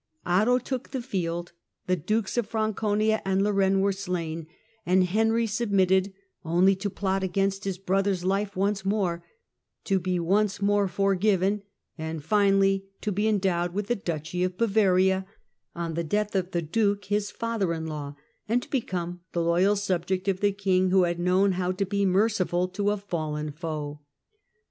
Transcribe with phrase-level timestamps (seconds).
[0.25, 1.51] Otto took the field,
[1.85, 4.47] the dukes of Franconia and Lorraine were slain,
[4.83, 6.11] and Henry sub mitted,
[6.43, 9.23] only to plot against his brother's life once more,
[9.83, 11.61] to be once more forgiven,
[11.99, 15.23] and finally to be endowed with the duchy of Bavaria
[15.75, 18.15] on the death of the duke his father in law,
[18.49, 22.07] and to become the loyal subject of the king who had known how to be
[22.07, 24.01] merciful to a fallen foe.